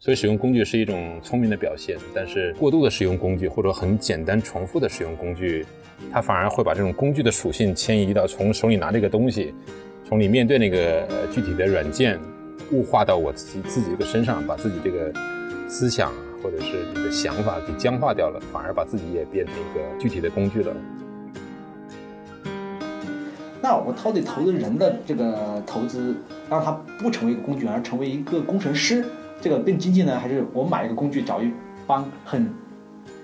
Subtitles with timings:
[0.00, 5.66] 所以使用工具是一种聪明的表现，但是过度的使用工具或者很简单重复的使用工具，
[6.12, 9.52] 它反而会把这种工具的属性迁移到从手里拿这个东西，
[10.08, 12.16] 从你面对那个具体的软件，
[12.70, 15.12] 物化到我自己自己这个身上，把自己这个
[15.68, 16.12] 思想
[16.44, 20.72] 或者是你的想法给僵化掉了，反而把自己也变成一个具体的工具了。
[23.60, 26.14] 那我到底投资人的这个投资，
[26.48, 26.70] 让他
[27.00, 29.04] 不成为一个工具，而成为一个工程师？
[29.40, 31.50] 这个更经济呢，还是我买一个工具，找一
[31.86, 32.52] 帮很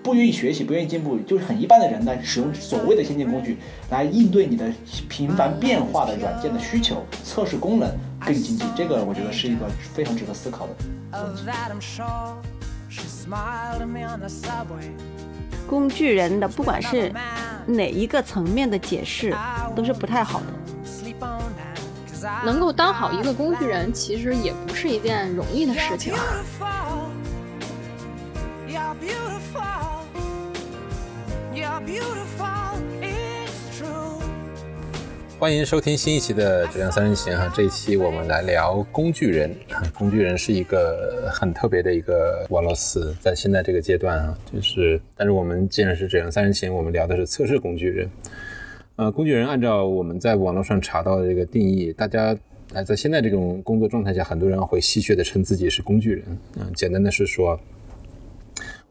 [0.02, 3.56] 不愿意学习、不愿意进步，就是很一般的人呢，使用所谓的先进工具
[3.90, 4.70] 来应对你的
[5.08, 7.90] 频繁变化的软件的需求，测试功能
[8.24, 8.64] 更经济。
[8.76, 10.90] 这个我觉得是一个非常值得思考的问题。
[15.66, 17.10] 工具人的不管是
[17.66, 19.34] 哪一个层面的解释，
[19.74, 20.46] 都是不太好的。
[22.44, 26.14] 能够当好一个工具人，其实也不是一件容易的事情。
[35.38, 39.54] 欢迎收听新一期的《质量三人行》哈，这一期我们来聊工具人。
[39.92, 48.08] 工具人是一个很特别的一个网络词，在现在这个阶段啊，就是，但是我们既然是《质量三人行》，我们聊的是测试工具人。
[48.96, 52.36] 呃，工具人按照我们在网络上查到的这个定义，大家
[52.72, 56.24] 呃在现在这种工作状态下，很多人会戏谑的称自己是工具人。
[56.56, 57.58] 嗯，简单的是说，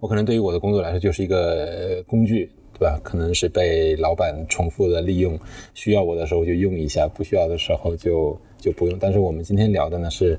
[0.02, 3.00] 我可能对于我的工作来说就是一个工具，对吧？
[3.02, 5.40] 可能是被老板重复的利用，
[5.74, 8.98] 需要我的时候就用一下，不需要的时候就就不用。
[9.00, 10.38] 但是我们今天聊的呢是。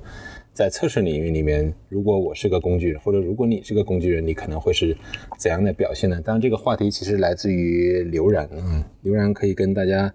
[0.55, 4.97] 在测试领域里面，如果我是个工具人，或者如果你是个工具人，你可能会是
[5.37, 6.21] 怎样的表现呢？
[6.25, 10.15] 当然，这个话题其实来自于刘然，嗯，刘然可以跟大家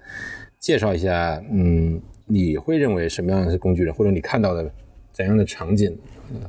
[0.57, 4.71] 介绍一下，嗯，你会认为什么样的是工具人，或者你看到的
[5.11, 5.93] 怎样的场景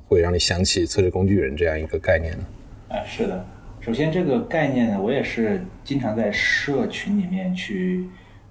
[0.07, 2.45] 会让你想起测试工具人这样一个概念呢？
[2.91, 3.45] 啊，是的，
[3.81, 8.07] 首先这个概念呢，我也是经常在社群里面去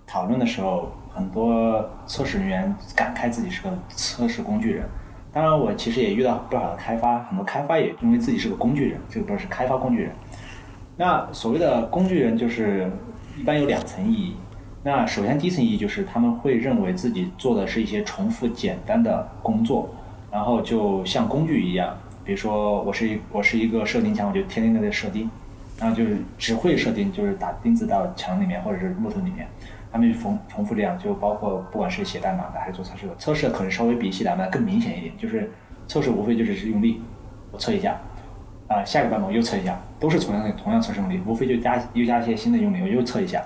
[0.05, 4.83] 讨论的时候，很多测试人员感慨自己是个测试工具人。
[5.31, 10.11] 当然，我其实也遇到不少的开发，很多开发也认为自己是个工具人，这个不是开发工具人。
[10.97, 12.91] 那所谓的工具人，就是
[13.37, 14.35] 一般有两层意义。
[14.83, 19.89] 那首先第一层意义就是他们会认为自己做的是一些重复简单的工作，
[20.31, 21.95] 然后就像工具一样。
[22.25, 25.29] 比如说，我是一我是一个设定墙，我就天天在这设定，
[25.79, 29.47] 然后就是只会设定，就是打钉子到墙里面或者是木头里面。
[29.91, 35.51] 他们就重重复这样，就包括不管是写代码的还是做测试的，测试可能稍微比写代码更明显一点，就是
[35.87, 37.01] 测试无非就是是用力，
[37.51, 37.99] 我测一下，
[38.67, 43.43] 啊，下个版本我又测一下，都是同样的同样测试用力，无非就加又加一些新的用力，我又测一下。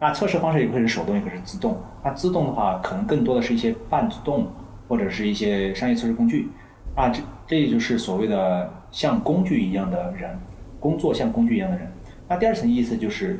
[0.00, 1.78] 那测试方式也可以是手动，也可以是自动。
[2.02, 4.50] 那自动的话，可能更多的是一些半自动
[4.88, 6.48] 或者是一些商业测试工具。
[6.94, 10.38] 啊，这这就是所谓的像工具一样的人，
[10.80, 11.92] 工作像工具一样的人。
[12.28, 13.38] 那第二层意思就是。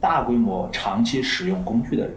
[0.00, 2.16] 大规模长期使用工具的人，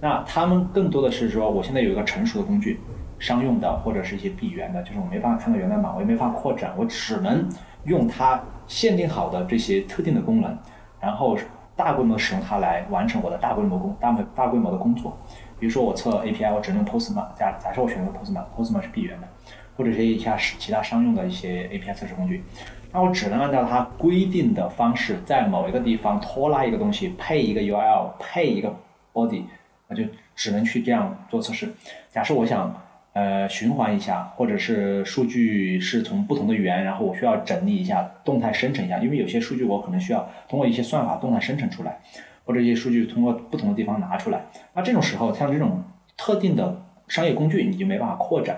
[0.00, 2.80] 那他们更多的是说，我现在有一个成熟的工具，
[3.18, 7.48] 商用的或者是一些闭源的，就是我没办法看到源代码，我也没法扩展，我只能
[7.84, 10.58] 用它限定好的这些特定的功能，
[11.00, 11.38] 然后
[11.76, 15.16] 大规模使用它来完成我的大规模工大大规模的工作。
[15.58, 19.28] 比如说我测 API，我只能 Postman，假假设我选择 Postman，Postman 是闭源的，
[19.76, 22.44] 或者是一下其他商用的一些 API 测试工具。
[22.94, 28.72] 那我只能按照它规定的方式，在某一个地方拖拉一个东西，配一个 URL，配一个
[29.12, 29.42] body，
[29.88, 30.04] 那就
[30.36, 31.74] 只能去这样做测试。
[32.08, 32.72] 假设我想
[33.12, 41.98] 呃循环一下，或者是数据是从不同的源，然后我需要整理一下，动态生成一下，因为有些数据我可能需要通过一些算法动态生成出来，
[42.44, 44.42] 或者一些数据通过不同的地方拿出来。
[44.72, 45.82] 那这种时候，像这种
[46.16, 48.56] 特定的商业工具，你就没办法扩展。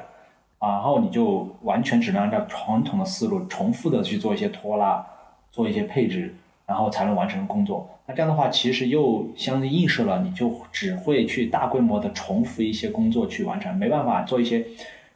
[0.61, 5.05] 然后你就完全只能按照传统的思路，重复的去做一些拖拉，
[5.53, 6.35] 做一些配置，
[6.67, 7.89] 然后才能完成工作。
[8.07, 14.65] 那这样的话，其实又相对映射了，你就只会去大规模的重复一些工作去完成，没办法做一些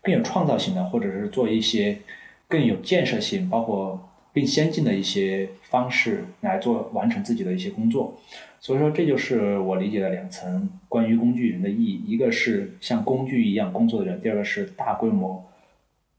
[0.02, 1.98] 更有创造性的，或者是做一些
[2.46, 3.98] 更有建设性，包括
[4.34, 8.15] 更先进的一些方式来做完成自己的一些工作。
[8.62, 15.42] 所以说，这就是我理解的两层关于工具人的意义：一个是像工具一样工作的人，第二个是大规模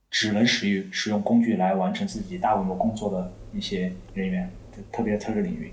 [0.10, 4.50] 只能使用使用工具来完成自己大规模工作的一些人员，
[4.92, 5.72] 特别测试领域。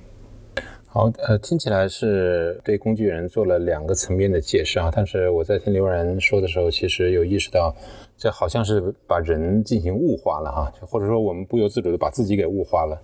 [0.84, 4.90] 好，呃，听起来是对工具人做了两个层面的解释啊。
[4.94, 7.74] 但是我在听刘然说的时候，其实有意识到，
[8.18, 13.00] 这好像是把人进行物化了哈，或者说我们不由自主的把自己给物化了，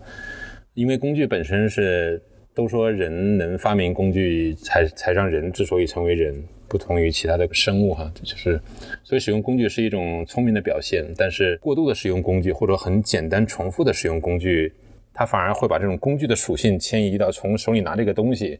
[0.74, 2.22] 因为工具本身是。
[2.54, 8.60] 都说人能发明工具，才才让人之所以成为人，不同于其他的生物哈，这就是
[9.02, 14.72] 所以使用工具是一种聪明的表现，但是过度的使用工具或者很简单重复的使用工具，
[15.12, 18.58] 它反而会把这种工具的属性迁移到从手里拿这个东西，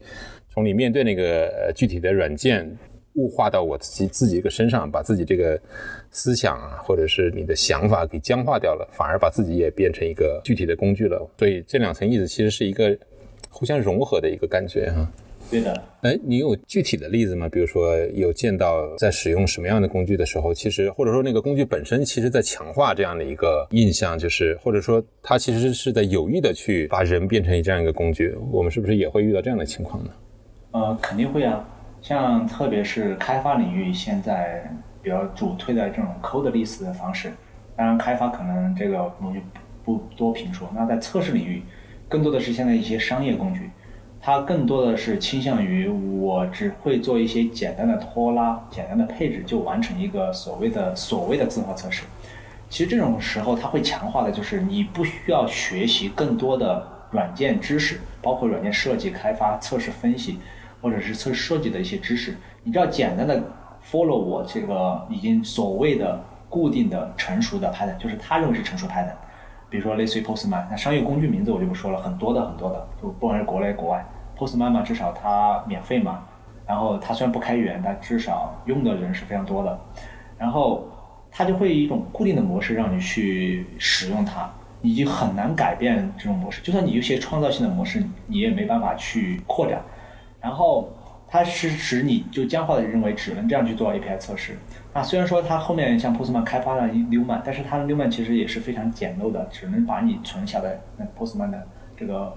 [0.49, 2.69] 从你面对那个具体的软件。
[3.17, 5.57] 物化到我自己自己一个身上，把自己这个
[6.11, 11.25] 思想啊，或者是你的想法给僵化掉了，反而把自己也变成一个具体的工具了。
[11.39, 12.89] 所以这两层意思其实是一个
[13.55, 15.09] 互相融合的一个感觉哈。
[15.49, 15.81] 对的。
[16.01, 17.47] 哎，你有具体的例子吗？
[17.47, 28.35] 比如说有见到在使用什么样的工具的时候，其实或者说那个工具本身其实在强化这样的一个印象，就是或者说它其实是在有意的去把人变成这样一个工具。
[28.51, 30.09] 我们是不是也会遇到这样的情况呢？
[30.71, 31.65] 呃，肯定会啊。
[32.01, 34.69] 像特别是开发领域，现在
[35.01, 37.31] 比较主推的这种 code list 的方式，
[37.75, 39.39] 当然开发可能这个我就
[39.83, 40.69] 不多评说。
[40.75, 41.63] 那在测试领域，
[42.15, 43.69] 更多的是现在一些商业工具，
[44.21, 52.03] 它更多的是倾向于我只会做一些简单的拖拉、简单的配置，就完成一个所谓的所谓的自动化测试。
[52.69, 60.39] 其实这种时候，它会强化的就是你不需要学习更多的软件知识，包括软件设计、开发、测试、分析。
[60.81, 63.41] 或者是测试设计的一些知识，你只要简单的
[63.89, 69.15] follow 我这个已经所谓的固定的成熟的 pattern，就是他认为是成熟 pattern，
[69.69, 74.05] 比如说类似于 Postman，那商业工具名字我就不说了，很多的很多的，就不管是国内国外
[74.37, 76.23] ，Postman 嘛，至少它免费嘛，
[76.67, 79.79] 然后它虽然不开源，但至少用的人是非常多的，
[80.37, 80.87] 然后
[81.31, 84.49] 它就会以一种固定的模式让你去使用它，
[84.81, 89.81] 你就很难改变这种模式，就算你有些创造性的模式，你也没办法去扩展。
[90.39, 90.87] 然后
[91.27, 94.57] 它是使你就僵化的认为只能这样去做 API 测试。
[94.95, 102.33] 那虽然说它后面像 Postman 开发了 Newman，但是它的 Newman 其实也是非常简陋的，只能把你存下的那 Postman 的这个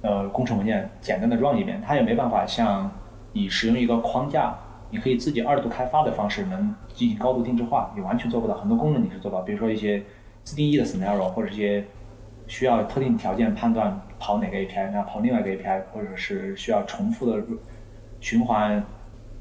[0.00, 2.90] 呃工程文件简单的 run 一遍，它也没办法像
[3.34, 4.56] 你使用一个框架，
[4.90, 8.54] 你可以自己二度开发的方式能进行高度定制化，你完全做不到。
[8.54, 10.02] 很多功能你是做不到，比如说一些
[10.42, 11.84] 自定义的 scenario 或者一些
[12.46, 14.00] 需要特定条件判断。
[14.20, 17.40] 跑哪个 API，那跑另外一个 API，或者是需要重复的
[18.18, 18.84] 循环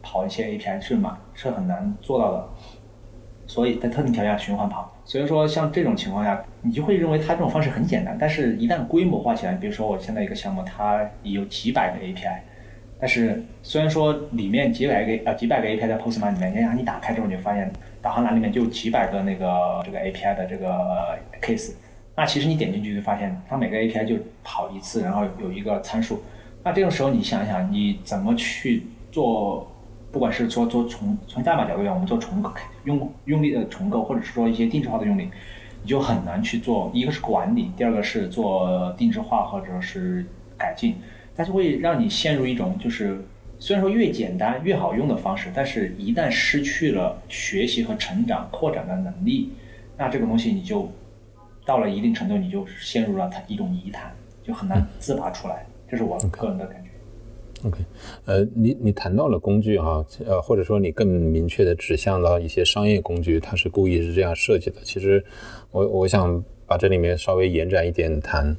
[0.01, 1.17] 跑一些 API 是嘛？
[1.33, 2.49] 是很难做到的。
[3.45, 4.93] 所以在特定条件下循环跑。
[5.05, 8.17] 所以说像这种情况下，你就会认为它这种方式很简单。
[8.19, 12.39] 但是一旦规模化起来，比如说我现在一个项目，它有几百个 API，
[12.99, 17.71] 但是虽然说里面几百个呃几百个 API 在 Postman 里面，你你打开之后，你就发现
[18.01, 21.71] 导航栏里面就几百个那个这个 API 的这个 case。
[22.17, 26.21] 那其实你点进去就发现，它每个 API 就跑一次，然后有一个参数。
[26.65, 29.71] 那这种时候你想想，你怎么去做？
[30.17, 32.51] 不管是说做重从代码角度讲，我们做重构
[32.85, 35.29] 用用力的重构，或者是说一些定制化的用力，
[35.83, 36.89] 你就很难去做。
[36.91, 40.25] 一个是管理，第二个是做定制化或者是
[40.57, 40.95] 改进，
[41.35, 43.23] 它就会让你陷入一种就是
[43.59, 49.51] 虽然说越简单越好用的方式，但是一旦失去了学习和成长扩展的能力，
[49.97, 50.91] 那这个东西你就。
[51.63, 54.09] 到了一定程度，你就陷入了它一种泥潭，
[54.41, 55.65] 就很难自拔出来。
[55.85, 56.86] 这是我个人的感觉。
[57.63, 57.79] OK，
[58.25, 64.77] 呃，你你谈到了工具哈，呃，或者说你更明确的指向了一些商业工具，它是故意是这样设计的。
[64.83, 65.23] 其实，
[65.71, 68.55] 我我想把这里面稍微延展一点谈，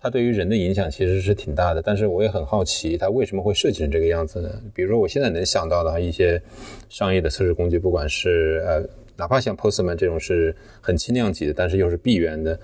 [0.00, 1.82] 它对于人的影响其实是挺大的。
[1.82, 4.48] 但是我也很好奇，它为什么会设计成这个样子呢？
[4.74, 6.40] 比如说，我现在能想到的一些
[6.88, 8.82] 商业的测试工具，不管是呃。
[9.18, 12.56] 哪怕像 Postman 这种是很轻量级的，但是又是闭源的，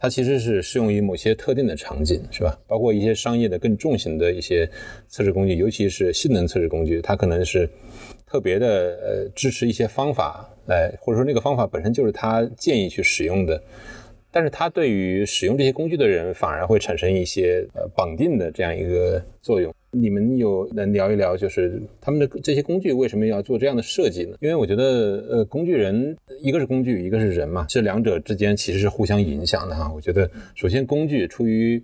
[0.00, 2.58] 它其实是适用于某些特定的场景，是吧？
[2.66, 4.68] 包括一些商业的更重型的一些
[5.08, 7.68] 测试工具，尤其是性能测试工具，它可能是
[8.26, 13.62] 特别的呃支持一些方法来，或者说那个方法本身就是他建议去使用的。
[14.32, 19.74] 但是它对于使用这些工具的人，反而会产生一些呃绑定的这样一个作用。
[19.92, 24.36] 你们有能聊一聊，就是他们的这些工具为什么要做这样的设计呢？
[24.40, 29.90] 因为我觉得，呃，工具人一个是工具，一个是人嘛，这两者之间其实是互相影响的哈。
[29.92, 31.82] 我觉得，首先工具出于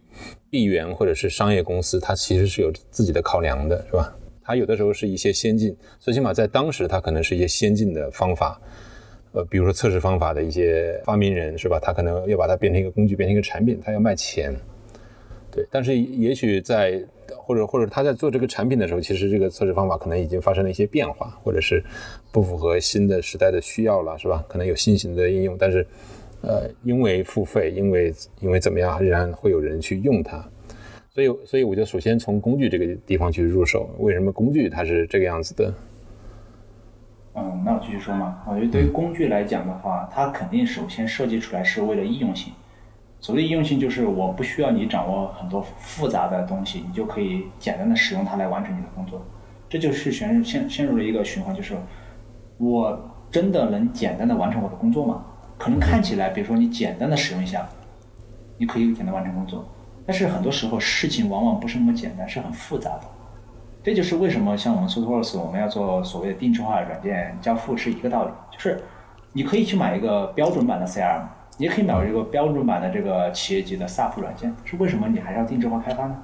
[0.49, 4.17] 闭源或者是商业公司，它其实是有自己的考量的，是吧？
[4.43, 8.61] 它有的时候是一些先进，最起码在当时，它可能是一些先进的方法。
[9.33, 11.81] 呃，比如说测试方法的一些发明人是吧？
[11.83, 14.55] 他可能要把它变成一个工具，变成一个产品，他要卖钱。
[15.51, 17.05] 对，但是也许在
[17.37, 21.83] 或者或者他在做这个产品的时候，其实这个测试方法可能已经发生了一些变化，或者是
[22.31, 24.45] 不符合新的时代的需要了，是吧？
[24.49, 25.87] 可能有新型的应用，但是
[26.43, 30.45] 呃，因为付费，因为因为怎么样，仍然会有人去用它。
[31.11, 33.89] 所以，所以我就首先从工具这个地方去入手。
[33.99, 35.75] 为什么工具它是这个样子的？
[37.35, 38.43] 嗯，那我继续说嘛。
[38.47, 42.53] 我觉得对于工具来讲的话，它肯定首先设计出来是为了易用性。
[43.27, 49.21] 所谓的易用性，就是我不需要你掌握很多复杂的东西，你就可以简单的使用它来完成你的工作。
[49.69, 51.75] 这就是陷陷陷入了一个循环，就是
[52.57, 55.25] 我真的能简单的完成我的工作吗？
[55.59, 57.69] 可能看起来，比如说你简单的使用一下，
[58.59, 59.65] 你可以简单完成工作，
[60.07, 63.01] 但是很多时候事情往往不是那么简单，是很复杂的。
[63.83, 68.81] 这就是为什么像我们 SoftWorks 我们要做所谓的定制化软件交付是一个道理，就是
[69.33, 71.23] 你可以去买一个标准版的 CRM，
[71.59, 76.17] 也可以买一个标准版的这个企业级的 SAP 软件，是为什么你还要定制化开发呢？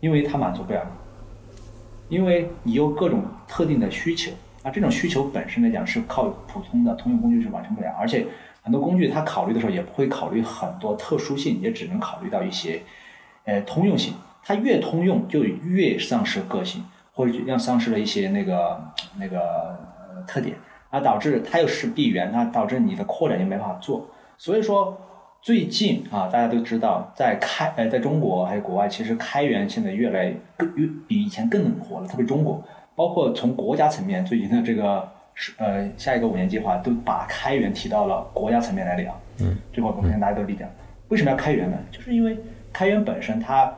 [0.00, 0.84] 因为它满足不了
[2.08, 4.32] 你，因为你有各种特定的需求，
[4.62, 8.26] 那这种需求本身来讲是靠普通的通用工具是完成不了，而且
[8.62, 12.82] 很多工具它考虑的时候也不会考虑很多特殊性，也只能考虑到一些
[13.44, 16.84] 呃通用性，它越通用就越丧失个性。
[17.12, 18.80] 或者让丧失了一些那个
[19.18, 19.40] 那个
[20.08, 20.56] 呃特点，
[20.88, 24.08] 啊导致它又是闭源，它导致你的扩展又没法做。
[24.40, 24.98] 所以说
[25.42, 32.08] 最近啊，大家都知道，在开呃在中国还有国外，其实开源现在越来更越比以前更冷活了。
[32.08, 32.64] 特别中国，
[32.96, 39.14] 包括从国家层面，最近的这个是呃下一个五年计划都把开源提到了国家层面来聊。
[39.40, 40.66] 嗯，这块我相信大家都理解。
[41.08, 41.76] 为什么要开源呢？
[41.92, 42.34] 就是因为
[42.72, 43.70] 开源本身它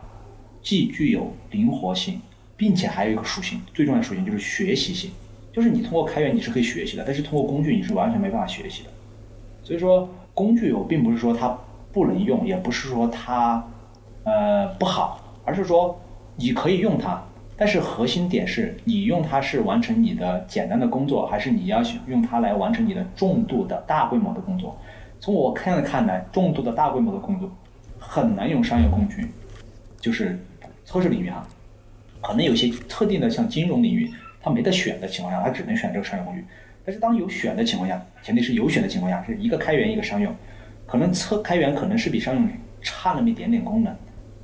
[0.63, 2.21] 既具有灵活性。
[2.55, 5.11] 并且还有一个属性，最重要的属性就是学习性，
[5.53, 8.91] 就是你通过开源你是可以学习的，但是通过工具你是完全没办法学习的。
[9.65, 11.57] 所以说工具我并不是说它
[11.93, 13.63] 不能用，也不是说它
[14.25, 16.01] 呃不好，而是说
[16.37, 17.23] 你可以用它，
[17.57, 24.77] 但是核心点是你用它是完成你的简单的工作，还是你要用它来完成你的重度的大规模的工作。
[25.21, 27.51] 从我看的看来，重度的大规模的工作
[27.99, 29.29] 很难用商业工具，
[30.01, 30.43] 就是
[30.85, 31.47] 测试领域哈。
[32.21, 34.11] 可能有些特定的像金融领域，
[34.41, 36.45] 它没得选的情况下，它只能选这个商业工具。
[36.85, 40.35] 但是当有选的情况下，前提是有选的情况下，是一个开源一个商用，
[40.87, 42.49] 可能测开源可能是比商用
[42.81, 43.95] 差那么一点点功能，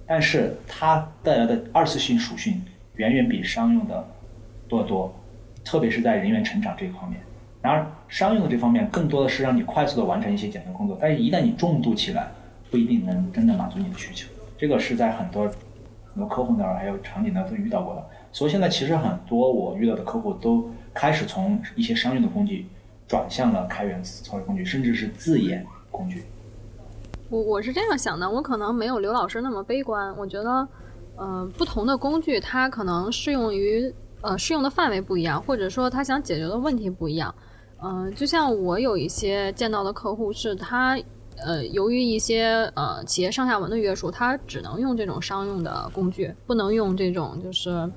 [0.07, 2.63] 但是它带来的二次性属性
[2.95, 4.07] 远远比商用的
[4.69, 5.15] 多得多，
[5.65, 7.21] 特别是在人员成长这一方面。
[7.61, 12.29] 然而商用的这方面更多的是让你快速的完成一些简单工作，但是一旦你重度起来，
[12.71, 14.29] 不一定能真的满足你的需求。
[14.57, 15.51] 这个是在很多。
[16.11, 20.69] 很多客户那儿还有场景呢都遇到过的，所以现在其实很多我遇到的客户都
[20.99, 22.67] 开始从一些商用的工具
[23.07, 26.25] 转向了开源测试工具，甚至是自研工具。
[27.31, 30.13] 我我是这样想的，我可能没有刘老师那么悲观。
[30.17, 30.69] 我觉得，
[31.15, 37.33] 呃，不同的工具它可能适用于呃适用的范围不一样，或者说他想解决的问题不一样。
[37.81, 40.99] 嗯，就像我有一些见到的客户是他。
[41.41, 47.89] 呃，由于一些呃企业上下文的约束，他只能用这种商用的工具，不能用这种就是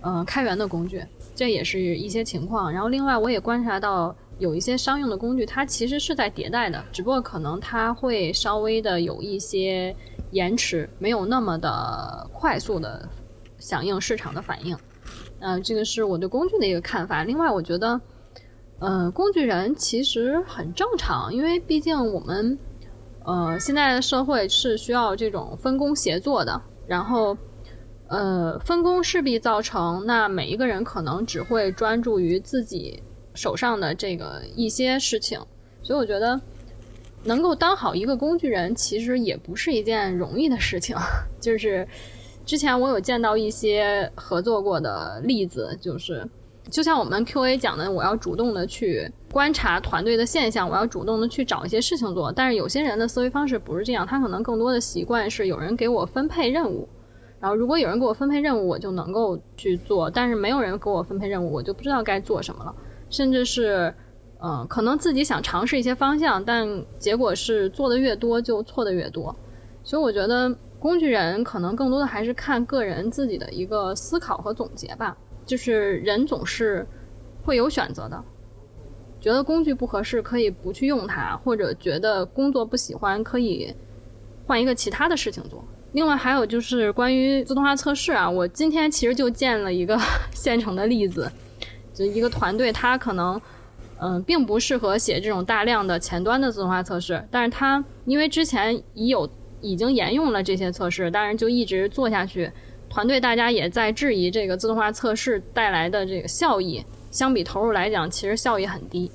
[0.00, 1.04] 呃开源的工具，
[1.36, 2.72] 这也是一些情况。
[2.72, 9.94] 然后另外我也观察到有一些商用的工具，它其实是在迭代的，只不过可能它会稍微的有一些
[10.32, 13.08] 延迟，没有那么的快速的
[13.58, 14.76] 响应市场的反应。
[15.38, 17.22] 嗯，这个是我对工具的一个看法。
[17.22, 18.00] 另外，我觉得。
[18.78, 22.58] 呃，工具人其实很正常，因为毕竟我们，
[23.24, 26.60] 呃，现在的社会是需要这种分工协作的。
[26.86, 27.34] 然后，
[28.08, 33.02] 呃，分工势必造成那每一个人可能只会专注于自己
[33.34, 35.40] 手上的这个一些事情。
[35.82, 36.40] 所以我觉得，
[37.24, 40.96] 能够当好一个工具人，其实也不是一件容易的事情。
[41.40, 41.86] 就是
[42.44, 46.26] 之前我有见到一些合作过的例子，就是。
[46.68, 52.32] 就像我们 Q&A 讲的，我要主动的去观察团队的现象，我要主动的去找一些事情做。
[52.32, 56.88] 但是有些人的思维方式不是这样，他可能更多的习惯是有人给我分配任务，
[57.38, 62.74] 然后如果有人给我分配任务，我就能够去做；但是没有人给我分配任务，我就不知道该做什么了。
[63.10, 63.94] 甚至是，
[64.40, 66.66] 嗯，可能自己想尝试一些方向，但
[66.98, 69.34] 结果是做的越多就错的越多。
[69.84, 75.16] 所以我觉得工具人可能更多的还是看个人自己的一个思考和总结吧。
[75.44, 76.84] 就是人总是
[77.44, 78.20] 会有选择的，
[79.20, 83.72] 觉得工具不合适可以不去用它，或者觉得工作不喜欢可以
[84.46, 85.62] 换一个其他的事情做。
[85.92, 89.98] 另外还有就是关于自动化测试啊，我今天其实就见了一个
[90.34, 91.30] 现成的例子，
[91.94, 93.40] 就一个团队，他可能
[94.00, 99.28] 嗯并不适合写这种大量的前端的自动化测试，但是他因为之前已有
[99.62, 102.50] 已经沿用了这些测试，当然就一直做下去。
[102.88, 109.10] 团队大家也在质疑这个自动化测试带来的这个效益，相比投入来讲，其实效益很低。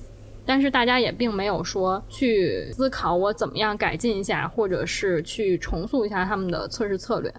[0.52, 7.34] 但是大家也并没有说去思考我怎么样改进一下，或者是去重塑一下他们的测试策略。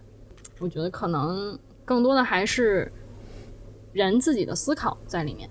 [0.59, 2.91] 我觉得可能更多的还是
[3.93, 5.47] 人自己的思考在里面。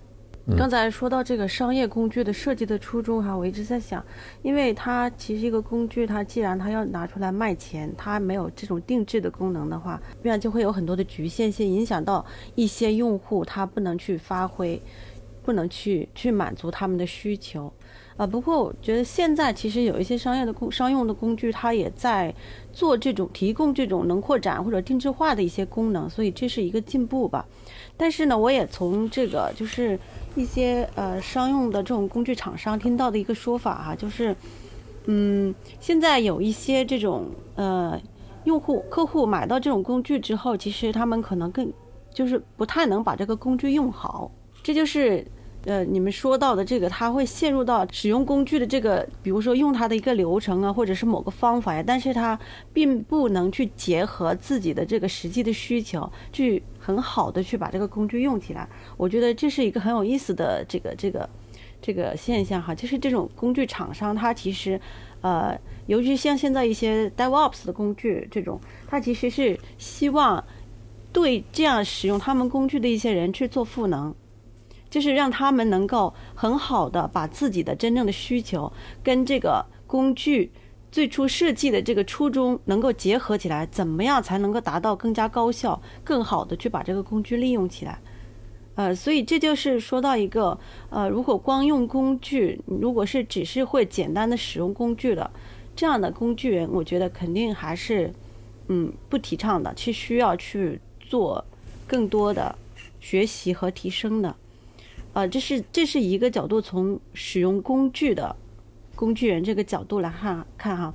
[0.58, 4.04] 刚才说到这个商业工具的设计的初衷哈，我一直在想，
[4.42, 12.26] 因为它其实一个工具，它既然它要拿出来卖钱，它没有这种定制的功能的话，必然就会有很多的局限性，影响到
[12.56, 14.82] 一些用户，他不能去发挥，
[15.44, 17.72] 不能去去满足他们的需求。
[18.18, 22.32] 啊，不过我觉得现在其实有一些商业的工商用的工具，它也在
[22.72, 27.46] 做这种提供这种能扩展或者定制化的一些功能，所以这是一个进步吧。
[27.98, 29.98] 但是呢，我也从这个就是
[30.36, 34.36] 一些呃商用的这种工具厂商听到的一个说法哈，就是
[35.06, 38.00] 嗯，现在有一些这种呃
[38.44, 41.72] 用户客户买到这种工具之后，其实他们可能更
[42.14, 44.30] 就是不太能把这个工具用好，
[44.64, 45.26] 这就是。
[45.66, 52.40] 呃，你们说到的这个，他会陷入到使用工具的这个，比如说用它的一个流程啊，或者是某个方法呀，但是他
[52.74, 58.68] 并不能去结合自己的这个实际的需求，去很好的去把这个工具用起来。
[58.98, 61.30] 我觉得这是一个很有意思的这个这个
[61.80, 64.82] 这个现象哈，就是这种工具厂商，它其实，
[65.22, 70.44] 呃，尤其像现在一些 DevOps 的工具这种，它其实是希望
[71.14, 74.12] 对这样使用他们工具的一些人去做赋能。
[74.92, 78.72] 就是让他们能够很好的把自己的真正的需求
[79.02, 80.52] 跟这个工具
[80.92, 87.98] 最初设计的这个初衷能够结合起来，怎么样才能够达到更加高效、更好的去把这个工具利用起来？
[88.76, 90.58] 呃，所以这就是说到一个
[90.90, 95.30] 呃，如果光用工具，如果是只是会简单的使用工具的
[95.76, 98.14] 这样的工具人，我觉得肯定还是
[98.68, 101.44] 嗯不提倡的，去需要去做
[101.88, 102.54] 更多的
[103.00, 104.36] 学习和提升的。
[105.14, 108.34] 呃，这是这是一个角度，从使用工具的
[108.96, 110.94] 工具人这个角度来看看哈。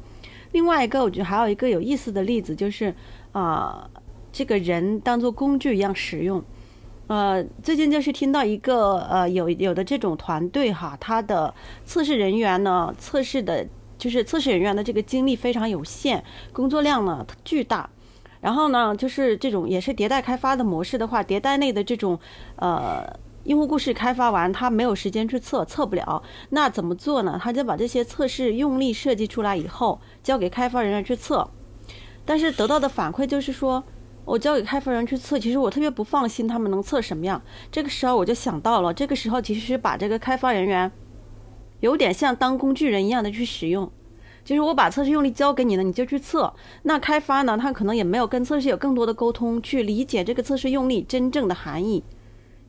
[0.53, 2.95] 另外一个，我觉得还有一个有意思的例子，就是
[3.33, 3.91] 啊，
[4.33, 6.43] 这个人当做工具一样使用。
[7.09, 11.53] 呃，最近就是听到一个呃，有有的这种团队哈，他的
[11.85, 13.67] 测试人员呢，测试的
[13.99, 16.23] 就是测试人员的这个精力非常有限，
[16.55, 17.91] 工作量呢巨大。
[18.41, 22.19] 然后呢，就是这种也是迭代开发的模式的话，迭代内的这种
[22.57, 23.05] 呃。
[23.47, 26.21] 用户故事开发完，他没有时间去测，测不了。
[26.51, 27.39] 那怎么做呢？
[27.41, 31.49] 他就把这些测试用力设计出来以后，交给开发人员去测。
[32.25, 33.85] 但是得到的反馈就是说，
[34.25, 37.41] 我交给开发人去测，其实我特别不放心他们能测什么样。
[37.71, 40.91] 这个时候我就想到了，这个时候其实是把这个开发人员
[41.79, 43.89] 有点像当工具人一样的去使用，
[44.45, 46.53] 就是我把测试用力交给你了，你就去测。
[46.83, 52.03] 那开发呢，他可能也没有跟测试有更多的沟通，去理解这个测试用力真正的含义。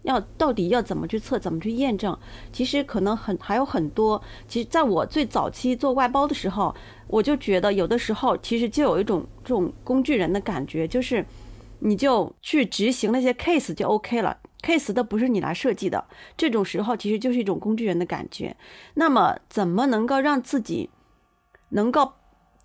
[0.08, 2.17] 要到底要怎么去测，怎么去验证？
[2.52, 4.22] 其实可能很还有很多。
[4.48, 6.74] 其实在我最早期做外包的时候，
[7.08, 11.26] 我就觉得有的时候其实就有一种这种工具人的感觉，就是
[11.80, 16.04] 你就去执行那些 case 就 OK 了，case 都不是你来设计的。
[16.36, 18.56] 这种时候其实就是一种工具人的感觉。
[18.96, 20.89] 那么怎么能够让自己
[21.70, 22.13] 能够？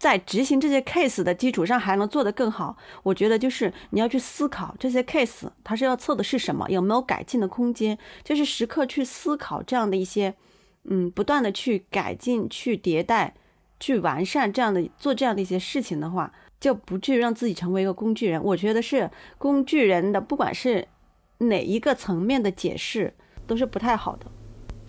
[0.03, 2.77] 在执行这些 case 的基础上，还能做得更好。
[3.05, 10.35] 我觉得就是你要去思考这些 case，它是要测的是什么，有没有改进的空间，就是时刻去思考这样的一些，
[10.87, 13.33] 嗯，不断的去改进、去迭代、
[13.79, 18.43] 去完善这样的做这样的一些事情的话，就不至于让自己成为一个工具人。
[18.43, 20.89] 我觉得是工具人的，不管是
[21.39, 23.15] 哪一个层面的解释，
[23.47, 24.27] 都是不太好的。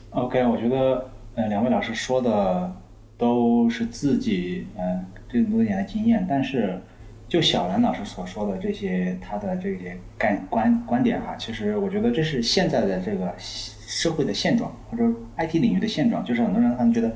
[0.10, 2.76] OK，我觉得，呃，两位老师说的。
[3.17, 6.80] 都是自己嗯这么多年的经验，但是
[7.28, 15.04] 就小兰老师所说的这些他的这些概观观点哈，其实我觉得这是现在的这个社会的现状，或者
[15.38, 17.12] IT 领域的现状，就是很多人他们觉得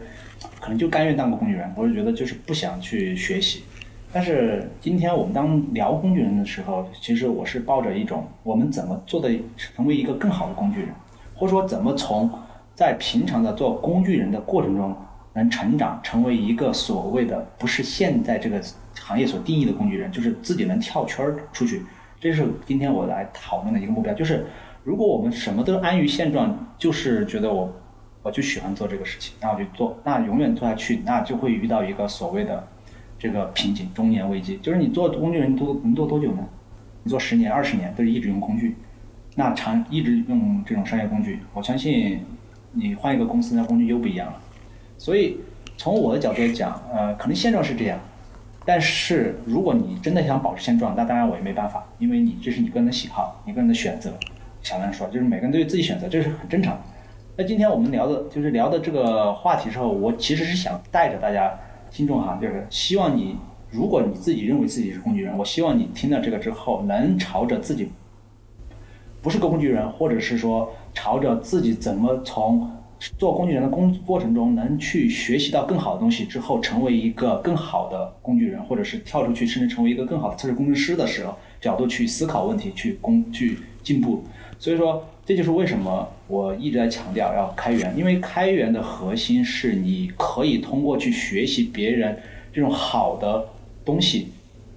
[0.60, 3.64] 可能就甘愿当个工具人，或者觉得就是不想去学习。
[4.12, 10.90] 但是今天我们当聊工具人的时候，其实我是抱着一种我们怎么做的成为一个更好的工具人，
[11.36, 12.32] 或者说怎么从
[12.74, 14.96] 在平常的做工具人的过程中。
[15.38, 18.60] 能成长成为一个所谓的不是现在这个
[19.00, 21.84] 行业所定义的工具人，就是自己能跳圈儿出去。
[22.20, 24.12] 这是今天我来讨论的一个目标。
[24.16, 24.48] 就是
[24.84, 27.72] 如果我们什么都安于现状，就是觉得我
[28.24, 32.68] 我就喜欢做这个事情，那我就做，那永远做下去，那就会遇到一个所谓的
[33.20, 34.58] 这个瓶颈，中年危机。
[34.58, 36.44] 就是你做工具人多能做多久呢？
[37.04, 38.76] 你做十年、二十年都是一直用工具，
[39.36, 42.22] 那长一直用这种商业工具，我相信
[42.72, 44.42] 你换一个公司，那工具又不一样了。
[44.98, 45.38] 所以，
[45.78, 48.00] 从我的角度来讲，呃，可能现状是这样，
[48.66, 54.12] 但是如果你真的想保持现状，那当然我也没办法，因为你这是你个人的喜好，你个人的选择。
[54.62, 56.82] 小兰说，就是每个人都有自己选择，这是很正常。
[57.38, 61.58] 那今天我们聊的，就是聊的这个话题之后，我其实是想带着大家
[61.92, 63.38] 听众哈，就是希望你，
[63.70, 67.90] 如果你自己认为自己是工具人，我希望你听到这个之后，能朝着自己
[69.22, 72.70] 不是工具人，或者是说朝着自己怎么从
[73.18, 84.24] 做工具人的工过程中能去学习到更好的东西之后，成为一个更好的工具人，或者是跳出去甚至成为一个更好的测试工程师的时候，角度去思考问题，去工去进步。
[84.58, 92.18] 所以说，这就是为什么我一直在强调要开源，因为开源的核心是你可以通过去学习别人
[92.52, 93.48] 这种好的
[93.86, 94.30] 东西，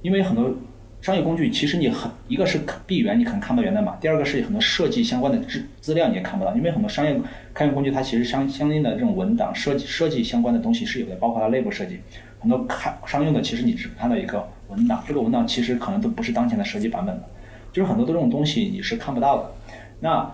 [0.02, 0.54] 因为很多。
[1.02, 7.18] 商业工具其实你很一个是闭源，你可能看不到源代码；第二个是很多设计相关的资资料你也看不到，因为很多商业
[7.54, 12.00] 开源工具它其实相相应的这种文档设计设计相关的东西是有的，包括它内部设计。
[12.38, 17.24] 很多开商用的其实你只看到一个文档，这个文档其实可能都不是当前的设计版本的，
[17.72, 19.50] 就是很多的这种东西你是看不到的。
[20.00, 20.30] 那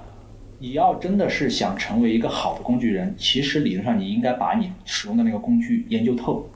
[0.59, 6.49] 你要真的是想成为一个好的工具人，其实理论上你应该把你使用的那个工具研究透，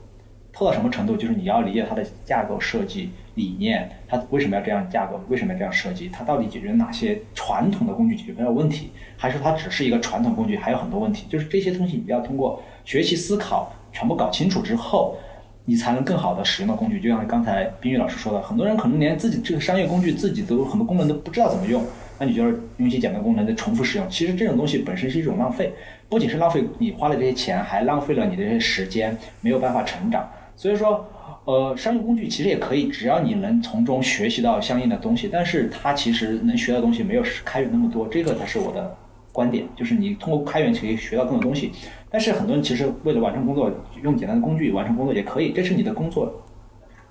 [0.51, 1.15] 透到什么程度？
[1.15, 3.09] 就是你要理解它的架构设计。
[3.41, 5.19] 理念，它为什么要这样架构？
[5.27, 6.07] 为什么要这样设计？
[6.09, 8.91] 它到底解决哪些传统的工具解决不了问题？
[9.17, 11.25] 还是它只是一个传统工具，还有很多问题？
[11.27, 15.17] 就是这些东西，你要通过学习思考，全部搞清楚之后，
[15.65, 16.99] 你才能更好的使用到工具。
[16.99, 21.83] 就像刚才冰玉老师说的，很多人可能连自己这个商业工具自己都很多功能都不知道怎么用，
[22.19, 24.07] 那你就是用一些简单功能的重复使用。
[24.07, 25.73] 其实这种东西本身是一种浪费，
[26.09, 30.29] 不仅是浪费你花了这些钱，还浪费了你的这些时间，没有办法成长。
[30.55, 31.03] 所以说。
[31.43, 38.95] 呃，商业工具其实也可以，只要你能从中学习到相应的东西，但是它其实能学到东西没有开源那么多，这个才是我的
[39.31, 41.71] 观点，就是你通过开源可以学到更多东西。
[42.11, 43.71] 但是很多人其实为了完成工作，
[44.03, 46.43] 用简单的工具完成工作也可以，这是你的工作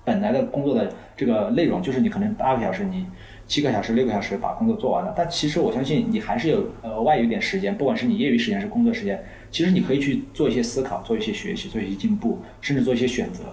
[0.05, 3.05] 本来的工作的这个内容，就是你可能八个小时、你
[3.47, 5.13] 七个小时、六个小时把工作做完了。
[5.15, 13.43] 但其实我相信你还是有额外有点时间，不管是你业余时间还是工作时间，其实你可以去做一些思考，做一些学习，做一些进步，甚至做一些选择。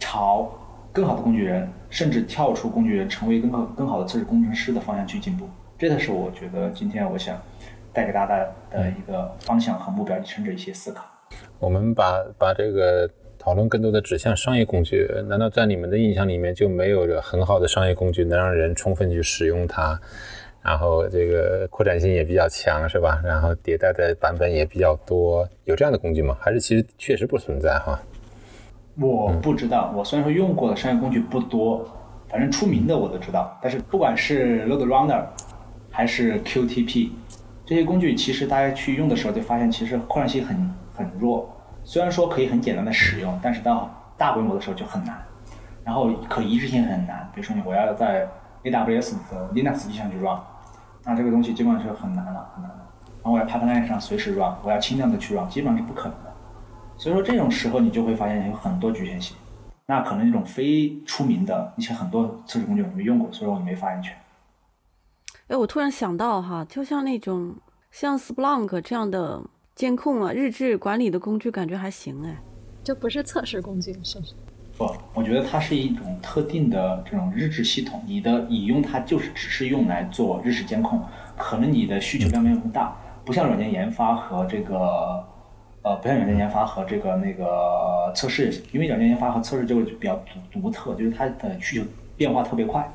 [0.00, 0.50] 朝
[0.92, 7.40] 更好的工具人，甚至跳出工具人，成为更好更好的测试工程师的方向去进步，这才是我觉得今天我想
[7.92, 11.04] 带给大家的一个方向和目标，甚至一些思考。
[11.60, 13.08] 我们把把这个
[13.38, 20.00] 讨论更多的指向商业工具，难道在你们的印象里面就没有着很好的商业工具能让人充分去使用它，
[20.60, 23.20] 然后这个扩展性也比较强，是吧？
[23.24, 26.36] 然后迭代的版本也比较多，有这样的工具吗？
[26.40, 28.00] 还是其实确实不存在哈？
[29.00, 31.88] 我不知道，我虽然说用过的商业工具不多，
[32.28, 33.58] 反正出名的我都知道。
[33.62, 35.24] 但是不管是 Load Runner
[35.90, 37.08] 还是 QTP
[37.64, 41.48] 这些工具，其实大家去用的时候就发现，其实扩展性很很弱。
[41.82, 45.16] 虽然说可以很简单的使用，但是到大规模的时候就很难。
[45.82, 48.28] 然后可一致性很难，比如说你我要在
[48.64, 50.38] AWS 的 Linux 机上去 run，
[51.04, 52.86] 那这个东西基本上是很难了，很难了。
[53.22, 56.29] 然后我要 Pipeline 上随时 run，我要轻量的去 run，基本上是不可能的。
[57.00, 59.34] 所以说这种时候你就会发现有很多局限性，
[59.86, 64.14] 那可能这种非出名的一些很多测试工具我没用过，所以说你没发言权。
[65.48, 67.54] 哎，我突然想到哈，就像那种
[67.90, 69.42] 像 Splunk 这样的
[69.74, 72.36] 监控啊、日志管理的工具，感觉还行哎，
[72.84, 74.34] 就不是测试工具，是不是？
[74.76, 81.02] 不，我觉得它是一种特定的这种日志系统，你的你用它就是只是用来做日志监控，
[81.38, 85.24] 可能你的需求量没有那么大，不像软件研发和这个。
[85.82, 90.14] 呃，不像软件研发和这个那个测试，因为软件研发和测试这个比较
[90.52, 91.86] 独独特，就是它的需求
[92.18, 92.86] 变化特别快，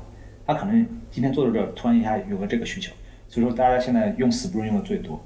[0.46, 2.92] 它可能今天做到这，突然一下有个这个需求，
[3.28, 5.20] 所以说大家现在用 Spring 用的最多，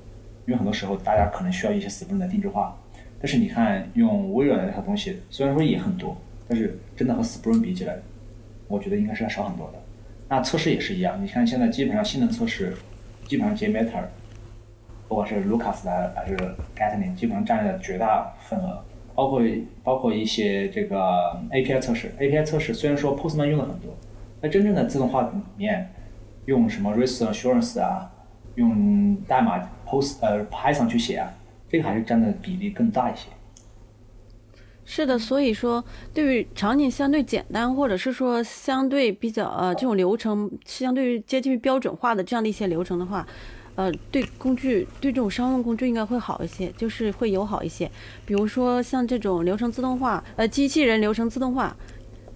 [0.47, 2.75] 因为很多时候大家可能需要一些 Spring 的定制化，
[3.21, 6.17] 但是你看用微软的那套东西，虽然说也很多，
[6.49, 7.99] 但是真的和 Spring 比起来，
[8.69, 9.79] 我觉得应该是要少很多的。
[10.31, 12.75] 那测试也是一样，你看现在基本上性能测试，
[13.27, 14.05] 基本上 JMeter。
[15.11, 16.37] 不管是 Lucas 的还是
[16.77, 18.81] Gatling，基本上占了绝大份额，
[19.13, 19.43] 包括
[19.83, 23.93] 包括一些这个 API 测试，API 测试虽然说 Postman 用的很多，
[24.41, 25.93] 那真正的自动化里面
[26.45, 28.09] 用什么 Risk Assurance 啊，
[28.55, 31.33] 用代码 Post 呃 Python 去写啊，
[31.69, 33.27] 这个还是占的比例更大一些。
[34.85, 43.27] 是的，所以说对于场景相对简单，或者是说相对比较呃这种流程相对于接近于标准化的这样的一些流程的话。
[43.81, 47.91] 呃，对工具，对这种商用工具应该会好一些，就是会友好一些。
[48.27, 51.75] 比如说像这种流程自动化，呃，机器人流程自动化，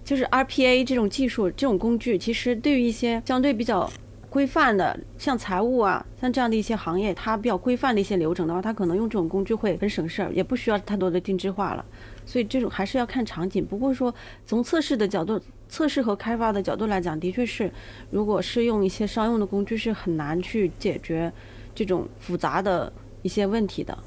[0.03, 3.87] 就是 RPA 这种技术，这种工具，其实对于一些相对比较
[4.27, 11.85] 规范的，像财务啊，像这样的一些行业，它比较规范的一些流程的话，它可能用这种工具会很省事儿，也不需要太多的定制化了。
[12.25, 13.63] 所以这种还是要看场景。
[13.63, 14.11] 不过说
[14.47, 15.39] 从测试的角度。
[15.67, 17.71] 测试和开发的角度来讲，的确是，
[18.09, 21.31] 如果是用一些商用的工具，是很难去解决
[21.73, 23.97] 这种复杂的一些问题的。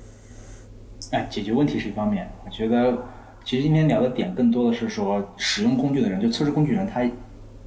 [1.13, 2.97] 哎，解决问题是一方面，我觉得
[3.45, 7.03] 其实今天聊的点更多的是说，使用工具的人，就测试工具人，他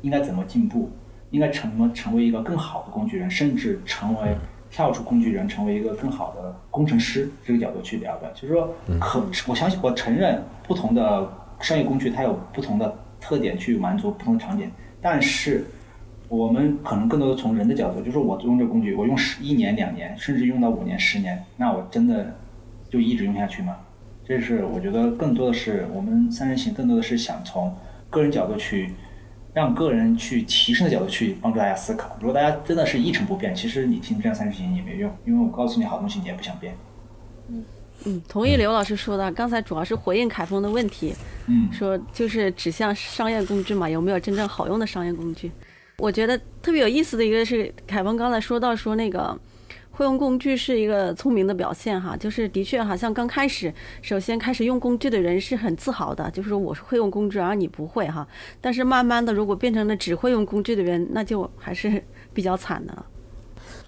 [0.01, 0.89] 应该怎么进步？
[1.31, 4.35] 应该成么成为一个更好的工具人，甚至成为
[4.69, 8.29] 跳出工具人，成为一个更好的工程师这个角度去聊的。
[8.33, 15.65] 就是说，可我相信，我承认不同的商业工具它有不同的特点去满足不同的场景，但是
[16.27, 22.35] 我们可能更多的从人的角度，就是我用这个工具，我用十一年、两年，甚至用到五年、十年，那我真的
[22.89, 23.77] 就一直用下去吗？
[24.25, 27.73] 这是我觉得更多的是我们三人行更多的是想从
[28.09, 28.93] 个人角度去
[29.53, 32.15] 让个人去提升的角度去帮助大家思考。
[32.19, 36.73] 如果大家真的是一成不变，其实你听这样三人行也没用，因为我告诉你好东西你也不想变。
[37.49, 37.61] 嗯，
[38.27, 39.31] 同意刘老师说的。
[39.31, 41.13] 刚才主要是回应凯峰的问题，
[41.47, 45.51] 嗯，说就是指向商业工具嘛，有没有真正好用的商业工具？
[45.97, 49.37] 我觉得特别有意思的一个是凯峰刚才说到说那个。
[49.93, 58.25] 会用工具是一个聪明的表现哈，就是的确好像刚开始，首先开始用工具的人是很自豪的，就是说我是会用工具，而你不会哈。
[58.61, 62.01] 但是慢慢的，如果变成了只会用工具的人，那就还是
[62.33, 63.05] 比较惨的了。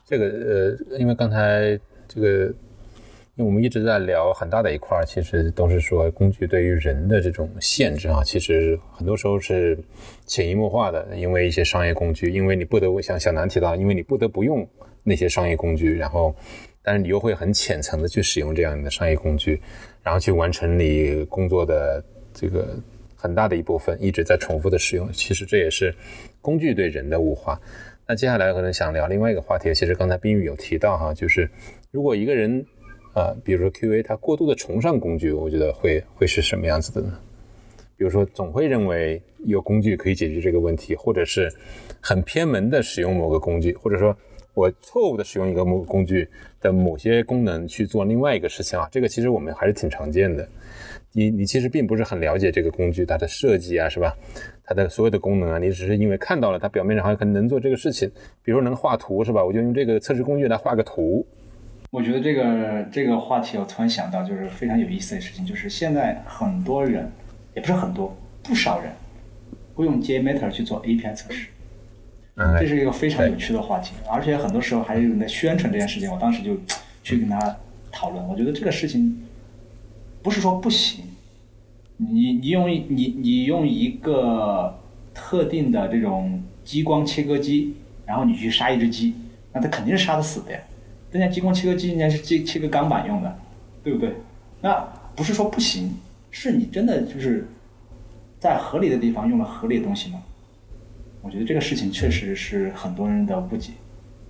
[0.05, 2.53] 这个呃，因为刚才这个，
[3.35, 9.77] 因为我们一直在聊很大的一块，其实都是说工具对于人的这种限制啊，其实很多时候是
[10.25, 14.67] 潜移默化的，因为一些商业工具，因为你不得不像小南提到，因为你不得不用。
[15.05, 16.33] 那些商业工具，然后，
[16.81, 19.61] 但是你又会很浅层的去使用这样的商业工具，
[20.01, 22.01] 然后去完成你工作的
[22.33, 22.73] 这个
[23.13, 25.11] 很大的一部分，一直在重复的使用。
[25.11, 25.93] 其实这也是
[26.39, 27.59] 工具对人的物化。
[28.07, 31.49] 那接下来可能想聊另外一个话题，其实刚才冰雨有提到哈，就是
[31.91, 32.65] 如果一个人
[33.13, 37.17] 啊，比如说 QA，它过度的崇尚工具，我觉得会会是什么样子的呢？
[37.95, 41.51] 比如说总会认为有工具可以解决这个问题，或者是
[42.01, 44.15] 很偏门的使用某个工具，或者说。
[44.55, 46.29] 我错误的使用一个某工具
[46.61, 50.47] 的某些功能去做另外一个事情啊，这个其实我们还是挺常见的。
[51.11, 54.15] 你你其实并不是很了解这个工具它的设计啊，是吧？
[54.63, 58.07] 它的所有的功能啊，你只是因为看到了它表面上好像可能能做这个事情，
[58.43, 59.43] 比如说能画图是吧？
[59.43, 61.25] 我就用这个测试工具来画个图。
[61.93, 67.11] 我觉得这个这个话题我突然想到，就是非常有意思的事情，就是现在很多人，
[67.53, 68.91] 也不是很多，不少人
[69.75, 71.49] 会用 JMeter 去做 API 测试。
[72.59, 76.11] 这是一个非常有趣的话题，而且很多时候还有人在宣传这件事情。
[76.11, 76.57] 我当时就
[77.03, 77.57] 去跟他
[77.91, 79.15] 讨论，我觉得这个事情
[80.23, 81.05] 不是说不行，
[81.97, 84.79] 你你用你你用一个
[85.13, 89.13] 特定的这种激光切割机，然后你去杀一只鸡，
[89.51, 90.59] 那它肯定是杀得死的呀。
[91.13, 93.39] 人家激光切割机人家是切切割钢板用的，
[93.83, 94.13] 对不对？
[94.59, 94.81] 那
[95.15, 95.93] 不是说不行，
[96.31, 97.47] 是你真的就是
[98.39, 100.21] 在合理的地方用了合理的东西吗？
[101.21, 103.71] 我觉得这个事情确实是很多人的误解，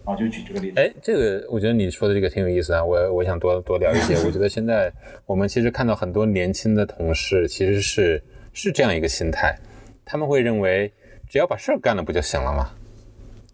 [0.03, 0.79] 啊，就举这个例子。
[0.79, 4.15] 哎，这个我觉得你说的这个挺有意思啊，我我想多多聊一些。
[4.27, 4.91] 我觉得现在
[5.25, 8.21] 我们其实看到很多年轻的同事其实是
[8.53, 9.57] 是这样一个心态，
[10.03, 10.91] 他们会认为
[11.29, 12.69] 只要把事儿干了不就行了吗？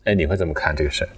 [0.06, 1.10] 哎，你会怎么看这个事儿？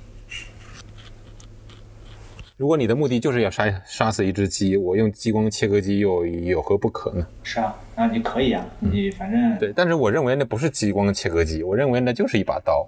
[2.61, 7.25] 如果你的目的就是要杀杀死一只鸡，我用激光切割机又有何不可呢？
[7.41, 12.87] 是啊，啊，你可以啊，你反正对，但是我认为那不是激光切割机，我认为那就是一把刀。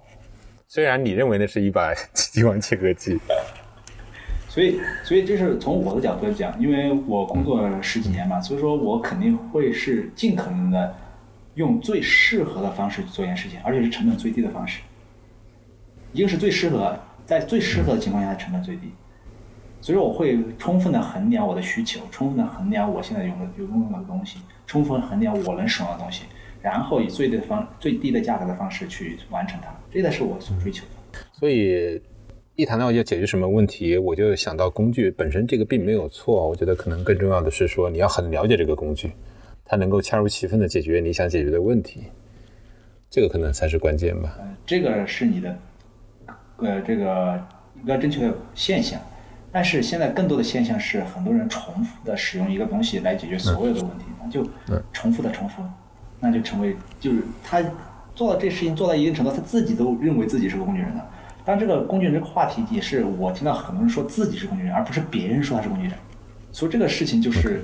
[0.67, 3.17] 虽然你认为那是一把激光切割机，
[4.47, 10.95] 所以，所以这是从我的角度来讲，因为我工作十几年嘛，所以说我肯定会是尽可能的
[11.55, 14.81] 用最适合的方式去做一件事情，而且是成本最低的方式。
[16.11, 18.91] 一个是最适合，在最适合的情况下成本最低。
[19.83, 26.23] 所以我会充分的衡量我的需求，充分的衡量我现在用的有用的东西，充分衡量我能使用的东西，
[26.61, 31.19] 然后以最低的方最低的价格的方式去完成它，这才是我所追求的。
[31.33, 32.01] 所以
[32.55, 39.11] 一谈到要解决什么问题，我就想到工具本身这个并没有错，我觉得可能更重要的是说你要很了解这个工具，
[39.65, 42.03] 它能够恰如其分的解决你想解决的问题，
[43.09, 44.37] 这个可能才是关键吧。
[44.39, 45.57] 呃，这个是你的，
[46.55, 47.45] 呃，这个
[47.83, 48.97] 一个正确的现象。
[49.55, 54.43] 但是现在更多的现象是，很多人重复的使用一个东西来解决所有的问题，那就
[54.91, 55.61] 重复的重复，
[56.19, 57.61] 那就成为就是他
[58.15, 61.07] 做到这事情做到一定程度，他自己都认为自己是个工具人了。
[61.45, 65.93] 当这个工具人这个话题也是我听到很多人说自己是工具人，而不是别人说他是工具人。
[66.51, 67.63] 所以这个事情就是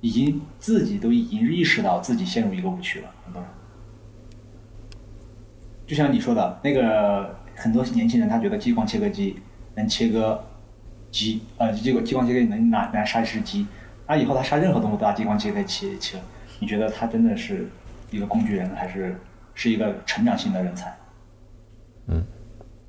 [0.00, 3.08] 已经自己都已经意识到自己陷入一个误区了。
[3.24, 3.48] 很多人，
[5.86, 9.36] 就像你说的那个很多年轻人，他觉得激光切割机
[9.76, 10.42] 能切割。
[11.10, 13.66] 鸡，呃，这个激光切割能拿拿杀一只鸡，
[14.06, 16.18] 那以后他杀任何动物都拿激光切割切切，
[16.58, 17.68] 你觉得他真的是
[18.10, 19.16] 一个工具人，还是
[19.54, 20.96] 是一个成长性的人才？
[22.08, 22.24] 嗯，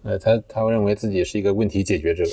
[0.03, 2.23] 呃，他他会认为自己是一个问题解决者，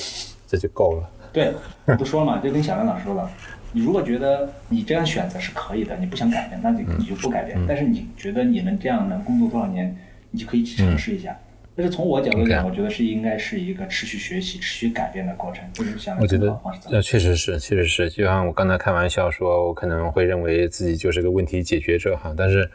[0.47, 1.11] 这就够了。
[1.33, 1.53] 对，
[1.85, 3.31] 我都说了嘛，就跟小亮老师说了，
[3.73, 7.59] 你如果觉得你这样选择是可以的，你不想改变，那你你就不改变。
[7.69, 9.95] 但是你觉得你能这样能工作多少年，
[10.31, 11.37] 你就可以去尝试一下。
[11.79, 16.61] 但是从我角度讲，我觉得是应该是一个持续学习、持续改变的过程，就是想我觉得
[16.91, 22.69] 呃，确实是，确实是，就像我刚才开玩笑说，我可能会认为自己就是个问题解决者哈，但是，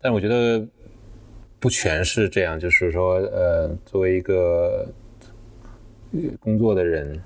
[0.00, 0.64] 但是我觉得
[1.58, 4.86] 不全是这样，就是说，呃，作为一个
[6.12, 7.20] 呃工作的人，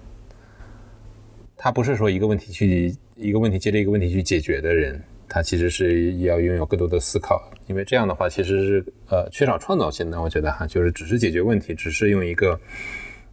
[1.58, 12.58] 他不是说一个问题去一个问题接着一个问题去解决的人，他其实是要拥有更多的思考，因为这样的话其实是呃缺少创造性的，我觉得哈，就是只是解决问题，只是用一个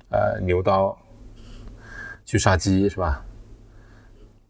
[0.10, 0.98] 呃牛刀
[2.26, 3.24] 去杀鸡是吧？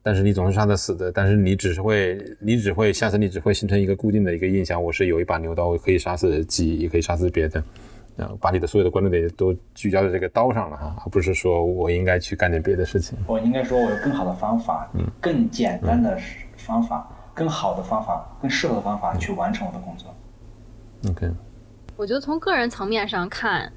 [0.01, 7.63] 但是你总是杀得死的，但是你只是会，你只会下次你只会形成一个固定的一个印象，我是有一把牛刀，我可以杀死鸡，也可以杀死别的，
[8.15, 13.17] 然后把你的所有的关注点都聚焦在这个刀上了哈，而不是说我应该去干点别的事情。
[13.25, 16.15] 我应该说，我有更好的方法，更简单的
[16.55, 20.15] 方法，更好的方法，更适合的方法去完成我的工作。
[21.11, 21.29] OK，
[21.97, 23.71] 我觉得从个人层面上看，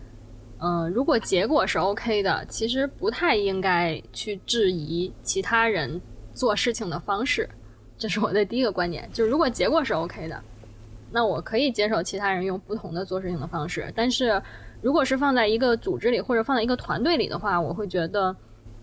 [0.61, 6.01] 嗯、如果结果是 OK 的，其实不太应该去质疑其他人
[6.33, 7.47] 做事情的方式，
[7.99, 9.07] 这是我的第一个观点。
[9.13, 10.41] 就是如果结果是 OK 的，
[11.11, 13.93] 那我可以接受其他人用不同的做事情的方式。
[13.95, 14.41] 但是
[14.81, 18.35] 如果是放在一个组织里或者放在一个团队里的话，我会觉得，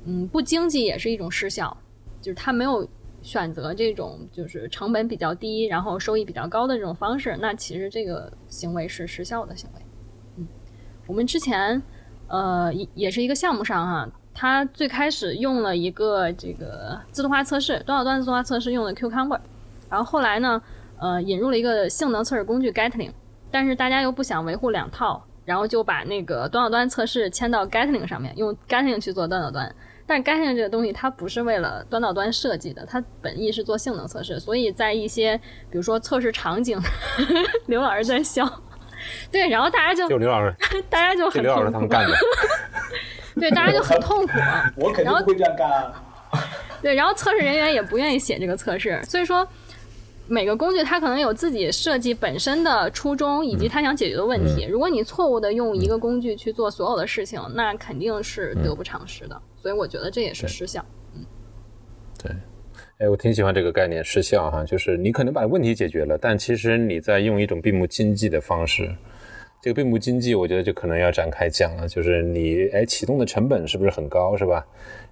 [0.03, 1.75] 嗯，不经济也是一种失效，
[2.21, 2.87] 就是它没有
[3.25, 9.81] 选择这种就是成本比较低，然后收益比较高的这种方式，那其实这个行为是失效的行为。
[10.37, 10.47] 嗯，
[11.07, 11.81] 我们之前
[12.27, 19.39] 呃也也是一个项目上哈，它最开始用了一个这个自动化测试，多少段自动化测试用的 Cucumber，
[19.89, 20.61] 然后后来呢，
[20.99, 23.11] 呃引入了一个性能测试工具 Gatling，
[23.49, 29.75] 但是大家又不想维护两套，然后就把那个端到端测试迁到 Gatling 上面，用 Gatling 去做端到端。
[30.07, 35.35] 但是 Gatling 这个东西它不是为了端到端设计的，它本意是做性能测试，所以在一些
[35.69, 36.79] 比如说测试场景，
[37.67, 38.47] 刘老师在笑，
[39.31, 40.55] 对，然后大家就就刘老师，
[40.89, 42.15] 大家就很刘老师他痛苦，们干的。
[43.39, 44.33] 对，大家就很痛苦。
[44.77, 45.93] 我肯定然后不会这样干啊。
[46.81, 49.45] 对，然后测试人员也不愿意写这个测试，所以说
[50.27, 54.65] 每个工具它可能有自己设计本身的初衷以及它想解决的问题。
[54.69, 59.41] 如果你错误的用一个工具去做所有的事情，那肯定是得不偿失的。
[59.65, 60.85] 所以我觉得这也是失效。
[61.15, 61.25] 嗯
[62.23, 62.31] 对，
[62.99, 68.95] 哎，我挺喜欢这个概念失效哈，就是你可能把问题解决了，但其实你在用一种并不经济的方式。
[69.63, 74.63] 这个并不经济，我觉得就可能要展开讲了，就是你哎启动的成本是不是很高，是吧？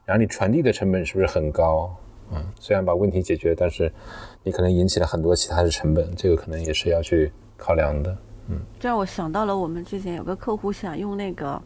[0.05, 1.91] 然后你传递的成本是不是很高？
[2.31, 3.91] 嗯，虽然把问题解决，但是
[4.43, 8.15] 你可能引起了很多其他的成本，这个可能也是要去考量的。
[8.49, 11.59] 嗯这让我想到了我们之前有个客户想用那个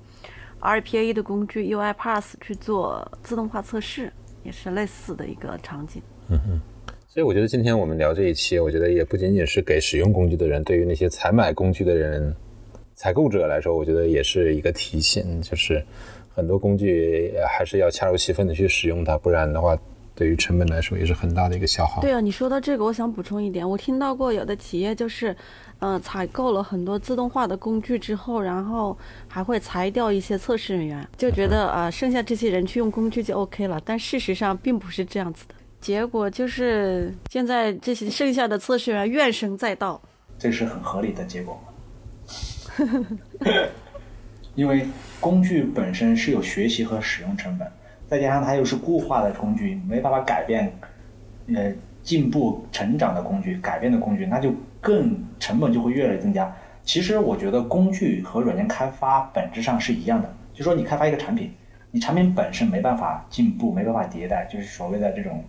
[0.67, 4.11] RPA 的工具 UiPath 去做自动化测试，
[4.43, 6.01] 也是类似的一个场景。
[6.29, 6.61] 嗯哼
[7.07, 12.35] 所以我觉得今天我们聊这一期，我觉得也不仅仅是给使用工具的人，对于那些采买工具的人、
[12.95, 15.81] 采购者来说，我觉得也是一个提醒，就是
[16.35, 19.75] 很多工具还是要恰如其分的去使用它，不然的话，
[20.17, 22.01] 对于成本来说也是很大的一个消耗。
[22.01, 25.35] 对啊，你说到这个，我想补充一点，我听到过有的企业就是，
[25.77, 35.53] 呃，采购了很多自动化的工具之后，然后还会裁掉一些测试人员，就觉得呃，剩下这些人去用工具就 OK 了，但事实上并不是这样子的。
[35.79, 40.01] 结果就是现在这些剩下的测试员怨声载道。
[40.39, 43.07] 这是很合理的结果吗？
[44.55, 44.87] 因为
[45.19, 47.71] 工具本身是有学习和使用成本，
[48.07, 50.71] 再加上它又是固化的工具，没办法改变，
[51.53, 51.71] 呃，
[52.03, 56.51] 进步成长的工具，改变的工具，那就更成本就会越来越增加。
[56.83, 61.51] 其实我觉得工具和软件开发本质上是一样的，就说你开发一个产品，
[61.91, 65.43] 你产品本身没办法进步，没办法迭代，就是所谓的这种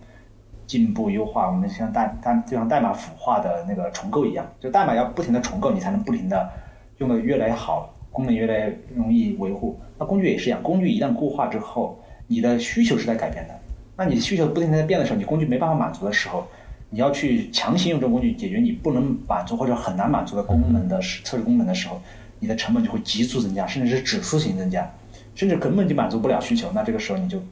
[0.66, 6.50] 进步优化，我们像代代就像代码腐化的那个重构一样，就代码要不停的重构，你才能不停的
[6.96, 9.78] 用的越来越好，功能越来越容易维护。
[9.96, 11.96] 那工具也是一样，工具一旦固化之后，
[12.28, 13.60] 你的需求是在改变的。
[13.96, 16.46] 那你的需求不停在变的时候，你工具没办法满足的时候，
[16.90, 22.00] 你要去强行用这工具解决你不能满足或者很难满足的功能的时测试功能的时候，
[22.38, 24.88] 你的成本就会急速增加，甚至是指数型增加，
[25.34, 26.70] 甚至根本就满足不了需求。
[26.72, 27.42] 那这个时候你就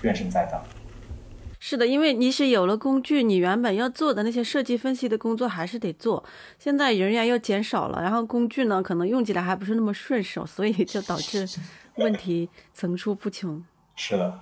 [0.00, 0.64] 怨声载道。
[1.62, 6.24] 是的，因为你是有了工具，你原本要做的那些设计分析的工作还是得做。
[6.58, 11.46] 现在人员又减少了，然后工具呢可能用起来还不是那么顺手，所以就导致
[11.96, 13.62] 问题层出不穷。
[14.02, 14.40] 是的，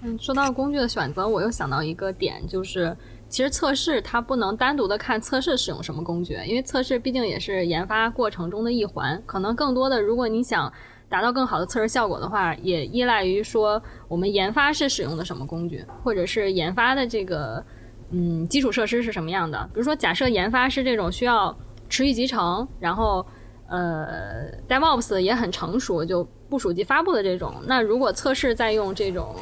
[0.00, 2.96] 嗯，说到工具的选择，我又想到一个点，就是
[3.28, 9.22] 其实测试它不能单独的看测试使用什么工具，因为测试毕竟也是研发过程中的一环。
[9.26, 10.72] 可能更多的，如果你想
[11.06, 17.62] 达到更好的测试效果的话，也依赖于说我们研发是使用的什么工具，或者是研发的这个
[18.10, 19.68] 嗯基础设施是什么样的。
[19.74, 21.54] 比如说，假设研发是这种需要
[21.90, 23.26] 持续集成，然后
[23.68, 27.54] 呃，DevOps 也很成熟，就部署及发布的这种。
[27.66, 29.34] 那如果测试在用这种，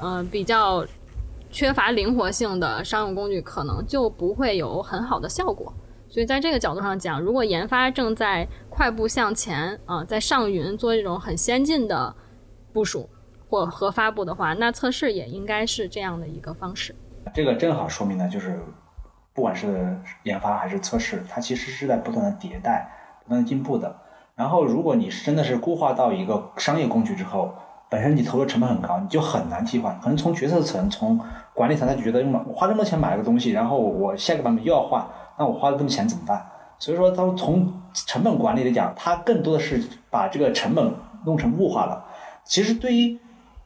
[0.00, 0.86] 嗯，比较
[1.50, 5.72] 缺乏灵活性的商用工具，可能就不会有很好的效果。
[6.08, 12.14] 所以在这个角度上讲，如果研发正在快步向前啊，在上云做这种很先进的
[12.72, 13.08] 部署
[13.48, 16.94] 或和发布的话，那测试也应该是这样的一个方式。
[17.34, 18.58] 这个正好说明呢，就是
[19.34, 22.90] 不管是研发还是测试，它其实是在不断的迭代、
[23.24, 23.94] 不断进步的。
[24.38, 27.52] 然后，如果你真的是固化到一个商业工具之后，
[27.88, 29.98] 本身你投入成本很高，你就很难替换。
[30.00, 31.18] 可能从决策层、从
[31.52, 35.04] 管理层，他就觉得，我花这么多钱买了个东西，然后我下个版本又要换，
[35.36, 36.46] 那我花了这么钱怎么办？
[36.78, 40.94] 所以说，他从成本管理来讲，它更多的是把这个成本
[41.26, 42.04] 弄成物化了。
[42.44, 43.18] 其实对于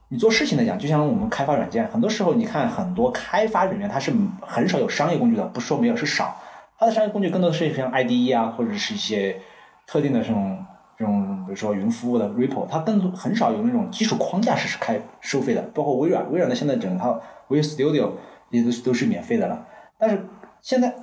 [0.08, 4.10] 你做事情来讲，就像我们开发软件，很多时候你看很多开发人员他是
[4.40, 6.34] 很少有商业工具的，不说没有，是少。
[6.78, 9.38] 他的商业工具更多的是像 IDE 啊，或者是一些
[9.86, 10.58] 特定的这种
[10.98, 15.62] 这种，比如说云服务的 REPO，它更很少有那种基础框架是开收费的。
[15.74, 18.10] 包括微软，微软的现在整套 Visual Studio
[18.50, 19.66] 也都是都是免费的了。
[19.98, 20.24] 但是
[20.60, 20.94] 现在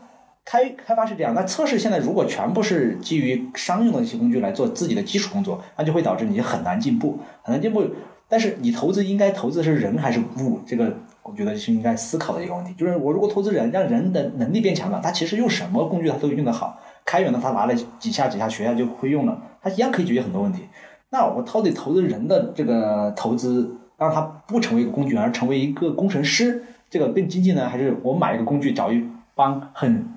[0.45, 7.85] 开开发是这样，那测试现在如果全部是基于商用的一些工具来做自己的基础工作，那就会导致你很难进步，很难进步。
[8.27, 10.59] 但是你投资应该投资的是人还是物？
[10.65, 12.73] 这个我觉得是应该思考的一个问题。
[12.75, 16.79] 就是我如果投资人，让人的能力变强了，他其实用什么工具他都用得好。
[17.09, 20.61] 开源的他拿了几下几下学下就会用了，他一样可以解决很多问题。
[21.09, 27.67] 那我到底投资人的这个投资，让他不成为一个工具，而成为一个工程师，这个更经济呢？
[27.67, 29.03] 还是我买一个工具找一
[29.33, 30.07] 帮很？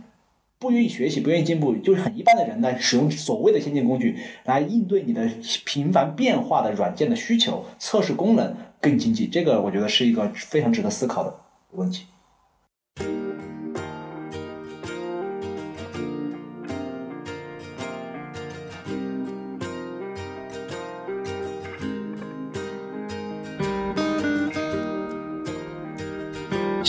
[0.59, 5.27] 不愿意学习、不愿意进步，就是很一般的人呢，使用所谓的先进工具来应对你的
[5.65, 9.27] 频繁变化的软件的需求，测试功能更经济。
[9.27, 11.35] 这个我觉得是一个非常值得思考的
[11.71, 12.05] 问题。